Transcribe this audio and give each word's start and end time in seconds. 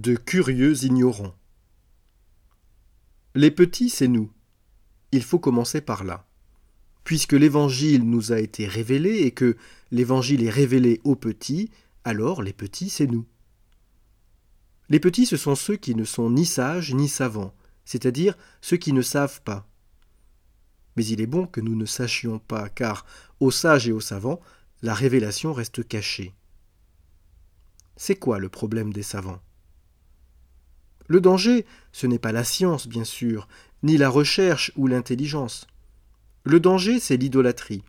de 0.00 0.16
curieux 0.16 0.84
ignorants. 0.84 1.34
Les 3.34 3.50
petits, 3.50 3.90
c'est 3.90 4.08
nous. 4.08 4.30
Il 5.12 5.22
faut 5.22 5.38
commencer 5.38 5.82
par 5.82 6.04
là. 6.04 6.26
Puisque 7.04 7.34
l'Évangile 7.34 8.08
nous 8.08 8.32
a 8.32 8.40
été 8.40 8.66
révélé 8.66 9.18
et 9.18 9.32
que 9.32 9.58
l'Évangile 9.90 10.42
est 10.42 10.50
révélé 10.50 11.02
aux 11.04 11.16
petits, 11.16 11.70
alors 12.02 12.42
les 12.42 12.54
petits, 12.54 12.88
c'est 12.88 13.06
nous. 13.06 13.26
Les 14.88 15.00
petits, 15.00 15.26
ce 15.26 15.36
sont 15.36 15.54
ceux 15.54 15.76
qui 15.76 15.94
ne 15.94 16.04
sont 16.04 16.30
ni 16.30 16.46
sages 16.46 16.94
ni 16.94 17.06
savants, 17.06 17.54
c'est-à-dire 17.84 18.38
ceux 18.62 18.78
qui 18.78 18.94
ne 18.94 19.02
savent 19.02 19.42
pas. 19.42 19.68
Mais 20.96 21.04
il 21.04 21.20
est 21.20 21.26
bon 21.26 21.46
que 21.46 21.60
nous 21.60 21.76
ne 21.76 21.84
sachions 21.84 22.38
pas, 22.38 22.70
car 22.70 23.04
aux 23.38 23.50
sages 23.50 23.86
et 23.86 23.92
aux 23.92 24.00
savants, 24.00 24.40
la 24.80 24.94
révélation 24.94 25.52
reste 25.52 25.86
cachée. 25.86 26.34
C'est 27.96 28.16
quoi 28.16 28.38
le 28.38 28.48
problème 28.48 28.94
des 28.94 29.02
savants? 29.02 29.42
Le 31.10 31.20
danger, 31.20 31.66
ce 31.90 32.06
n'est 32.06 32.20
pas 32.20 32.30
la 32.30 32.44
science, 32.44 32.86
bien 32.86 33.02
sûr, 33.02 33.48
ni 33.82 33.96
la 33.96 34.08
recherche 34.08 34.70
ou 34.76 34.86
l'intelligence. 34.86 35.66
Le 36.44 36.60
danger, 36.60 37.00
c'est 37.00 37.16
l'idolâtrie. 37.16 37.82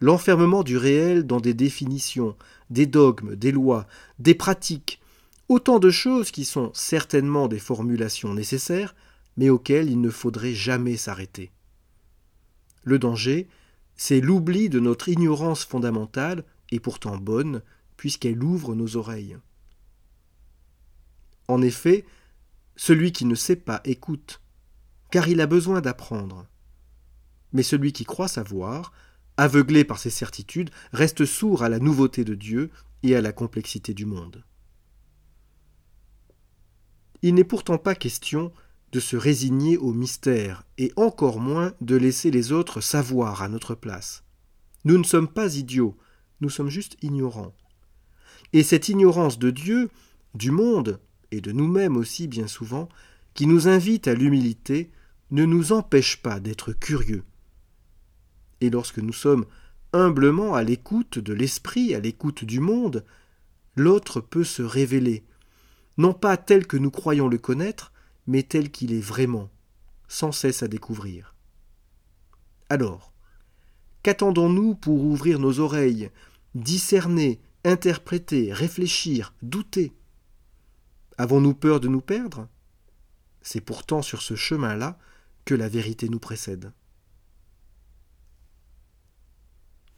L'enfermement 0.00 0.64
du 0.64 0.76
réel 0.76 1.24
dans 1.24 1.38
des 1.38 1.54
définitions, 1.54 2.34
des 2.68 2.86
dogmes, 2.86 3.36
des 3.36 3.52
lois, 3.52 3.86
des 4.18 4.34
pratiques, 4.34 5.00
autant 5.48 5.78
de 5.78 5.90
choses 5.90 6.32
qui 6.32 6.44
sont 6.44 6.72
certainement 6.74 7.46
des 7.46 7.60
formulations 7.60 8.34
nécessaires, 8.34 8.96
mais 9.36 9.48
auxquelles 9.48 9.88
il 9.88 10.00
ne 10.00 10.10
faudrait 10.10 10.52
jamais 10.52 10.96
s'arrêter. 10.96 11.52
Le 12.82 12.98
danger, 12.98 13.46
c'est 13.94 14.20
l'oubli 14.20 14.68
de 14.68 14.80
notre 14.80 15.08
ignorance 15.08 15.64
fondamentale, 15.64 16.42
et 16.72 16.80
pourtant 16.80 17.18
bonne, 17.18 17.62
puisqu'elle 17.96 18.42
ouvre 18.42 18.74
nos 18.74 18.96
oreilles. 18.96 19.36
En 21.46 21.62
effet, 21.62 22.04
celui 22.76 23.12
qui 23.12 23.24
ne 23.24 23.34
sait 23.34 23.56
pas 23.56 23.80
écoute, 23.84 24.40
car 25.10 25.28
il 25.28 25.40
a 25.40 25.46
besoin 25.46 25.80
d'apprendre. 25.80 26.46
Mais 27.52 27.62
celui 27.62 27.92
qui 27.92 28.04
croit 28.04 28.28
savoir, 28.28 28.92
aveuglé 29.36 29.84
par 29.84 29.98
ses 29.98 30.10
certitudes, 30.10 30.70
reste 30.92 31.24
sourd 31.24 31.62
à 31.62 31.68
la 31.68 31.78
nouveauté 31.78 32.24
de 32.24 32.34
Dieu 32.34 32.70
et 33.02 33.14
à 33.16 33.20
la 33.20 33.32
complexité 33.32 33.94
du 33.94 34.06
monde. 34.06 34.44
Il 37.22 37.34
n'est 37.34 37.44
pourtant 37.44 37.78
pas 37.78 37.94
question 37.94 38.52
de 38.92 39.00
se 39.00 39.16
résigner 39.16 39.78
au 39.78 39.92
mystère, 39.92 40.64
et 40.76 40.92
encore 40.96 41.40
moins 41.40 41.72
de 41.80 41.96
laisser 41.96 42.30
les 42.30 42.52
autres 42.52 42.80
savoir 42.80 43.42
à 43.42 43.48
notre 43.48 43.74
place. 43.74 44.22
Nous 44.84 44.98
ne 44.98 45.04
sommes 45.04 45.28
pas 45.28 45.56
idiots, 45.56 45.96
nous 46.40 46.50
sommes 46.50 46.68
juste 46.68 46.96
ignorants. 47.00 47.54
Et 48.52 48.62
cette 48.62 48.88
ignorance 48.88 49.38
de 49.38 49.50
Dieu, 49.50 49.88
du 50.34 50.50
monde, 50.50 51.00
et 51.32 51.40
de 51.40 51.50
nous-mêmes 51.50 51.96
aussi 51.96 52.28
bien 52.28 52.46
souvent, 52.46 52.88
qui 53.34 53.46
nous 53.46 53.66
invite 53.66 54.06
à 54.06 54.14
l'humilité, 54.14 54.90
ne 55.30 55.44
nous 55.46 55.72
empêche 55.72 56.18
pas 56.18 56.38
d'être 56.38 56.72
curieux. 56.72 57.24
Et 58.60 58.68
lorsque 58.70 58.98
nous 58.98 59.14
sommes 59.14 59.46
humblement 59.94 60.54
à 60.54 60.62
l'écoute 60.62 61.18
de 61.18 61.32
l'esprit, 61.32 61.94
à 61.94 62.00
l'écoute 62.00 62.44
du 62.44 62.60
monde, 62.60 63.04
l'autre 63.74 64.20
peut 64.20 64.44
se 64.44 64.62
révéler, 64.62 65.24
non 65.96 66.12
pas 66.12 66.36
tel 66.36 66.66
que 66.66 66.76
nous 66.76 66.90
croyons 66.90 67.28
le 67.28 67.38
connaître, 67.38 67.92
mais 68.26 68.42
tel 68.42 68.70
qu'il 68.70 68.92
est 68.92 69.00
vraiment, 69.00 69.50
sans 70.08 70.32
cesse 70.32 70.62
à 70.62 70.68
découvrir. 70.68 71.34
Alors, 72.68 73.12
qu'attendons-nous 74.02 74.74
pour 74.74 75.02
ouvrir 75.02 75.38
nos 75.38 75.60
oreilles, 75.60 76.10
discerner, 76.54 77.40
interpréter, 77.64 78.52
réfléchir, 78.52 79.34
douter? 79.42 79.92
Avons-nous 81.18 81.54
peur 81.54 81.80
de 81.80 81.88
nous 81.88 82.00
perdre? 82.00 82.48
C'est 83.42 83.60
pourtant 83.60 84.02
sur 84.02 84.22
ce 84.22 84.34
chemin-là 84.34 84.98
que 85.44 85.54
la 85.54 85.68
vérité 85.68 86.08
nous 86.08 86.20
précède. 86.20 86.72